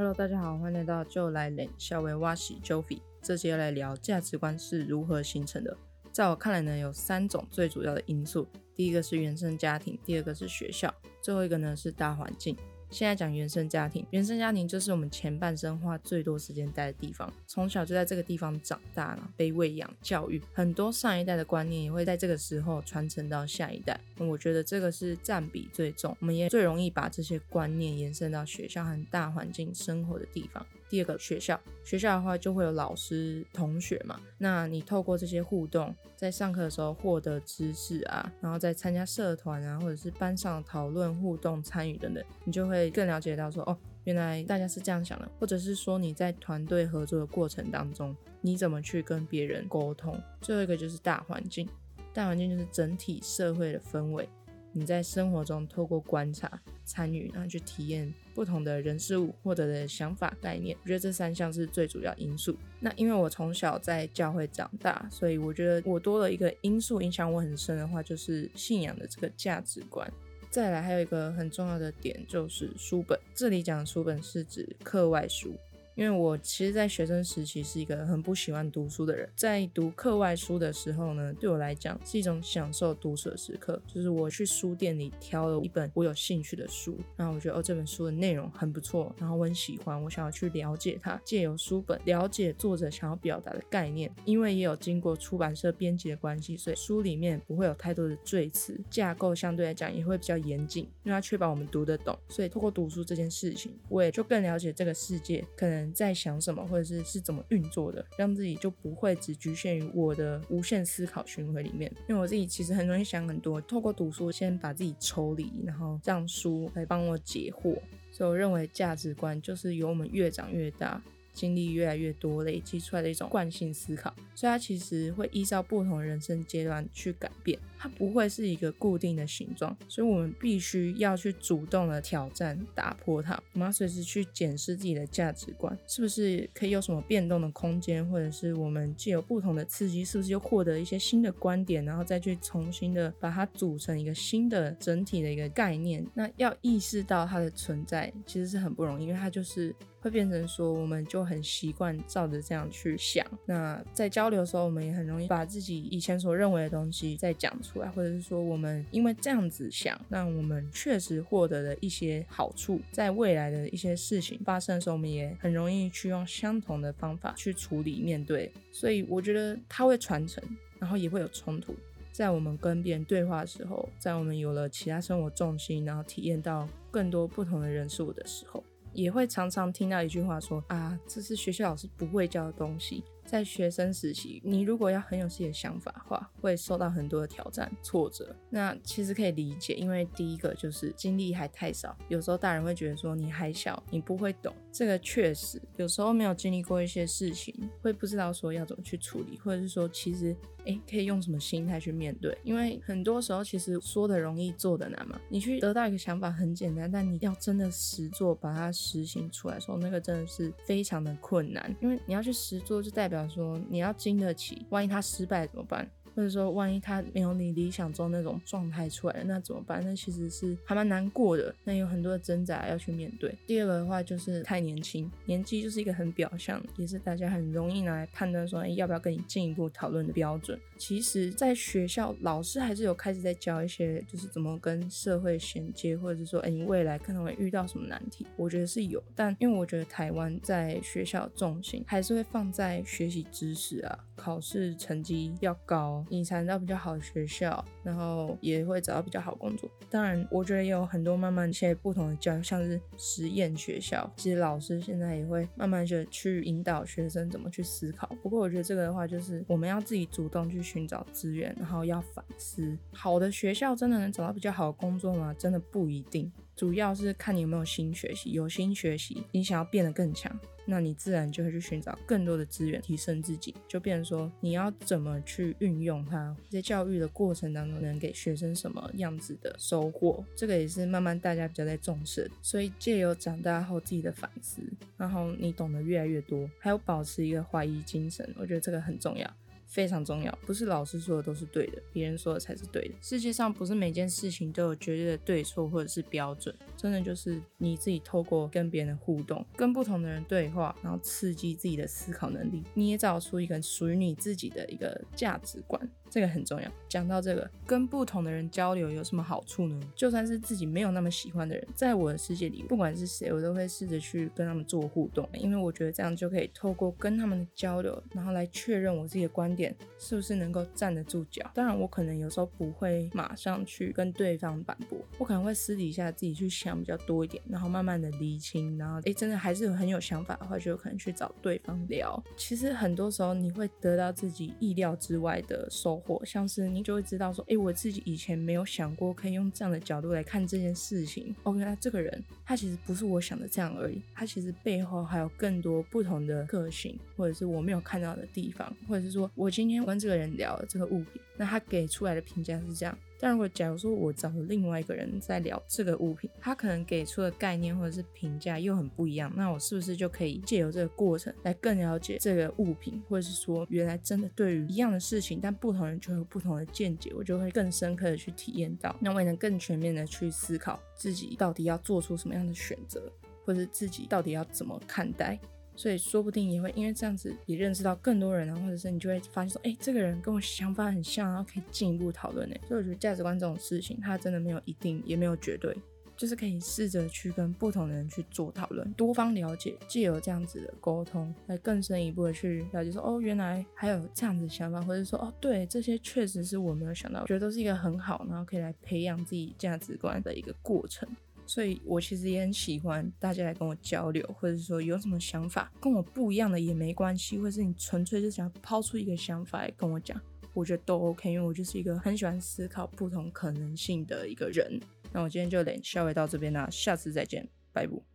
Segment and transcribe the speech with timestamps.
[0.00, 3.02] Hello，大家好，欢迎来到就来冷笑维挖喜 Joey。
[3.20, 5.76] 这节要来聊价值观是如何形成的。
[6.10, 8.48] 在我看来呢，有三种最主要的因素。
[8.74, 10.90] 第一个是原生家庭，第二个是学校，
[11.20, 12.56] 最后一个呢是大环境。
[12.90, 23.98] 现在讲原生家庭，原生家庭就是我们前半生花最多时间待的地方，从小就在这个地方长大了，被喂养教育，很多上一代的观念也会在这个时候传承到下一代。
[24.18, 30.66] 我觉得这个是占比最重，我们也最容易把这些观念延伸到学校和大环境生活的地方。
[30.90, 50.20] 第二个学校，学校的话就会有老师、同学嘛，那你透过这些互动，在上课的时候获得知识啊，然后再参加社团啊，或者是班上讨论、互动、参与等等，你就会更了解到说，哦，原来大家是这样想的，或者是说你在团队合作的过程当中，你怎么去跟别人沟通。
[50.40, 51.68] 最后一个就是大环境，
[52.12, 54.28] 大环境就是整体社会的氛围。
[54.72, 62.56] 你在生活中透过观察、参与，然后去体验不同的人事物，获得的想法概念，我觉得这三项是最主要因素。
[62.78, 70.10] 那因为我从小在教会长大，所以我觉得我多了一个因素影响我很深的话，就是信仰的这个价值观。
[70.50, 75.54] 再来还有一个很重要的点就是书本，这里讲的书本是指课外书。
[76.00, 83.78] 因为我其实，在学生时期是一个很不喜欢读书的人，在读课外书的时候呢，对我来讲是一种享受读书的时刻。
[83.86, 94.10] 就是我去书店里挑了一本我有兴趣的书，然后我觉得哦，这本书的内容很不错，然后我很喜欢，我想要去了解它，借由书本了解作者想要表达的概念。
[94.24, 102.18] 因为也有经过出版社编辑的关系，所以书里面不会有太多的赘词，架构相对来讲也会比较严谨，因为它确保我们读得懂。
[102.30, 105.89] 所以透过读书这件事情，我也就更了解这个世界，可能。
[105.90, 111.90] 在想什么，或者是是怎么运作的，让自己就不会只局限于我的无限思考循环里面。
[112.08, 117.76] 因为我自己其实很容易想很多，透过读书先把自己抽离，然后让书来帮我解惑。
[118.12, 121.02] 所以我认为价值观就是由我们越长越大。
[121.32, 133.32] 经历越来越多，累积出来的一种惯性思考，所以它其实会依照不同人生阶段去改变，它不会是一个固定的形状，所以我们必须要去主动的挑战、打破它。
[133.54, 146.06] 我们要随时去检视自己的价值观，是不是可以有什么变动的空间，或者是我们既有不同的刺激，是不是又获得一些新的观点，然后再去重新的把它组成一个新的整体的一个概念。
[146.12, 149.74] 那要意识到它的存在，其实是很不容易，因为它就是。
[150.02, 153.22] 会变成说，我们就很习惯照着这样去想。
[153.44, 162.80] 那在交流的时候，我们也很容易把自己以前所认为的东西再讲出出来，或者是说，我们因为这样子想，那我们确实获得了一些好处。
[162.90, 168.50] 在未来的一些事情发生的时候，我们也很容易去用相同的方法去处理面对。
[168.72, 170.42] 所以我觉得它会传承，
[170.78, 171.74] 然后也会有冲突。
[172.10, 178.62] 在我们跟别人对话的时候，在我们有了其他生活重心，然后体验到更多不同的人事物的时候。
[178.92, 183.04] 也会常常听到一句话说啊，这是学校老师不会教的东西。
[183.30, 188.34] 在学生时期，你如果要很有自己的想法的话，会受到很多的挑战、挫折。
[188.50, 194.52] 那其实可以理解，因为第一个就是经历还太少，有时候大人会觉得说你还小，你不会懂。
[194.72, 200.34] 这个确实有时候没有经历过一些事情，会不知道说要怎么去处理，或者是说其实
[200.66, 202.36] 哎可以用什么心态去面对。
[202.42, 205.20] 因为很多时候其实说的容易，做的难嘛。
[205.28, 211.76] 你去得到一个想法很简单，但你要真的实做，把它实行出来的时候，那个真的是非常的困难。
[211.80, 213.30] 因为你要去实做，就代表想。
[213.30, 215.88] 说你要经得起，万一他失败怎么办？
[216.20, 219.82] 或者说，万一他没有你理想中那种状态出来，那怎么办？
[219.82, 221.54] 那其实是还蛮难过的。
[221.64, 223.34] 那有很多的挣扎要去面对。
[223.46, 230.60] 第二个的话就是太年轻，年纪就是一个很表象，也是大家很容易拿来判断说，哎，要不要跟你进一步讨论的标准。
[230.76, 238.26] 其实，在学校老师还是有开始在教一些，就是怎么跟社会衔接，或者是说，哎，你未来可能会遇到什么难题。
[238.36, 246.04] 我觉得是有，但因为我觉得台湾在学校重心还是会放在学习知识啊，考试成绩要高。
[246.10, 249.70] 你才能到比较好的学校，然后也会找到比较好工作。
[249.88, 258.06] 当然，我觉得也有很多慢慢一些不同的教育，像是实验学校，其实老师现在也会慢慢的去引导学生怎么去思考。
[258.22, 262.76] 不过，我觉得这个的话，就是我们要自己主动去寻找资源，然后要反思。
[262.92, 265.34] 好的学校真的能找到比较好的工作吗？
[265.38, 266.30] 真的不一定。
[266.60, 270.30] 主要是看你有没有心学习，有心学习，你想要变得更强，
[270.66, 273.54] 那你自然就会去寻找更多的资源，提升自己。
[273.66, 282.30] 就变成说，你要怎么去运用它，在教育的过程当中，能给学生什么样子的收获，这个也是慢慢大家比较在重视。
[282.42, 284.60] 所以借由长大后自己的反思，
[284.98, 289.26] 然后你懂得越来越多，还有保持一个怀疑精神，我觉得这个很重要。
[289.70, 290.38] 非常重要。
[290.44, 292.94] 不是老师说的都是对的，别人说的才是对的。
[293.00, 305.80] 世界上不是每件事情都有绝对的对错或者是标准，真的就是你自己透过跟别人的互动，跟不同的人对话，然后刺激自己的思考能力，捏造出一个属于你自己的一个价值观。
[306.10, 306.70] 这个很重要。
[306.88, 309.80] 讲到这个，跟不同的人交流有什么好处呢？
[309.94, 321.48] 就算是自己没有那么喜欢的人，在我的世界里，不管是谁，我都会试着去跟他们做互动，因为我觉得这样就可以透过跟他们的交流，然后来确认我自己的观点是不是能够站得住脚。
[321.54, 332.20] 当然，我可能有时候不会马上去跟对方反驳，我可能会私底下自己去想比较多一点，然后慢慢的理清，然后诶，真的还是很有想法的话，就有可能去找对方聊。
[332.36, 335.99] 其实很多时候你会得到自己意料之外的收。
[336.00, 341.34] 火像是你就会知道说，哎，我自己以前没有想过可以用这样的角度来看这件事情。
[341.44, 352.96] 哦，原来这个人他其实不是我想的这样而已，他其实背后还有更多不同的个性，或者是我没有看到的地方，或者是说我今天跟这个人聊这个物品，那他给出来的评价是这样。
[353.20, 373.12] 但如果假如说我找了另外一个人在聊这个物品，他可能给出的概念或者是评价又很不一样，那我是不是就可以借由这个过程来更了解这个物品，或者是说原来真的对于一样的事情，但不同人就有不同的见解，我就会更深刻的去体验到，那我也能更全面的去思考自己到底要做出什么样的选择，
[373.44, 375.38] 或者自己到底要怎么看待。
[375.80, 382.54] 所以说不定也会因为这样子也认识到更多人啊，或者是你就会发现说，哎，这个人跟我想法很像，然后可以进一步讨论呢。
[382.68, 385.74] 所以我觉得价值观这种事情，它真的没有一定，也没有绝对，
[386.18, 401.08] 就是可以试着去跟不同的人去做讨论，多方了解，借由这样子的沟通，来更深一步的去了解说，哦，原来还有这样子想法，或者说，哦，对，这些确实是我没有想到，觉得都是一个很好，然后可以来培养自己价值观的一个过程。
[401.50, 410.16] 所以我其实也很喜欢大家来跟我交流，或者说有什么想法跟我不一样的也没关系，或者是你纯粹就想要抛出一个想法来跟我讲，
[410.54, 414.80] 我觉得都 OK，因为我就是一个很喜欢思考不同可能性的一个人。
[415.12, 418.09] 那我今天就连稍微到这边啦，下次再见，拜拜。